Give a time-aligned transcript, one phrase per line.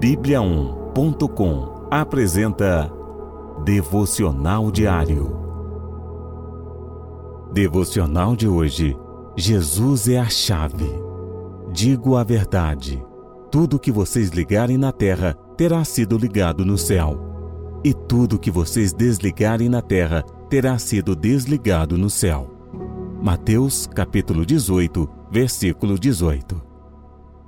[0.00, 2.90] Bíblia1.com apresenta
[3.62, 5.36] Devocional Diário.
[7.52, 8.96] Devocional de hoje.
[9.36, 10.90] Jesus é a chave.
[11.70, 13.04] Digo a verdade.
[13.50, 17.20] Tudo que vocês ligarem na terra terá sido ligado no céu.
[17.84, 22.48] E tudo que vocês desligarem na terra terá sido desligado no céu.
[23.22, 26.69] Mateus capítulo 18, versículo 18.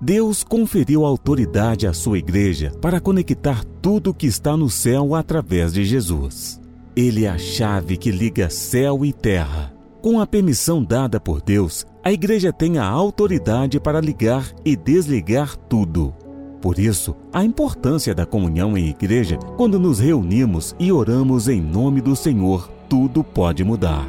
[0.04, 5.72] Deus conferiu autoridade à sua igreja para conectar tudo o que está no céu através
[5.72, 6.60] de Jesus.
[6.96, 9.72] Ele é a chave que liga céu e terra.
[10.02, 15.56] Com a permissão dada por Deus, a igreja tem a autoridade para ligar e desligar
[15.56, 16.12] tudo.
[16.60, 22.00] Por isso, a importância da comunhão em igreja, quando nos reunimos e oramos em nome
[22.00, 24.08] do Senhor, tudo pode mudar.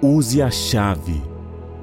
[0.00, 1.31] Use a chave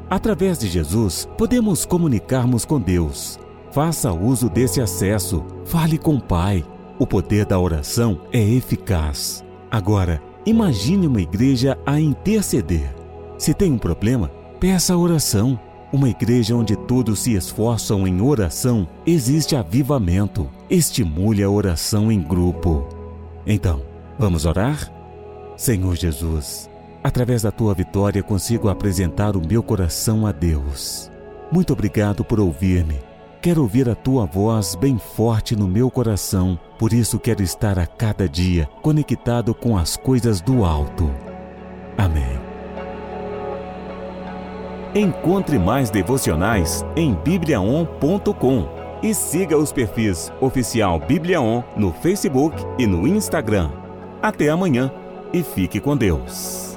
[0.09, 3.39] Através de Jesus, podemos comunicarmos com Deus.
[3.71, 5.45] Faça uso desse acesso.
[5.65, 6.65] Fale com o Pai.
[6.97, 9.43] O poder da oração é eficaz.
[9.69, 12.95] Agora, imagine uma igreja a interceder.
[13.37, 15.59] Se tem um problema, peça oração.
[15.93, 20.49] Uma igreja onde todos se esforçam em oração, existe avivamento.
[20.69, 22.87] Estimule a oração em grupo.
[23.45, 23.81] Então,
[24.17, 24.91] vamos orar?
[25.55, 26.69] Senhor Jesus,
[27.09, 31.11] Através da tua vitória consigo apresentar o meu coração a Deus.
[31.51, 32.99] Muito obrigado por ouvir-me.
[33.41, 37.87] Quero ouvir a tua voz bem forte no meu coração, por isso quero estar a
[37.87, 41.09] cada dia conectado com as coisas do alto.
[41.97, 42.39] Amém.
[44.93, 48.69] Encontre mais devocionais em bibliaon.com
[49.01, 53.71] e siga os perfis oficial Bibliaon no Facebook e no Instagram.
[54.21, 54.91] Até amanhã
[55.33, 56.68] e fique com Deus.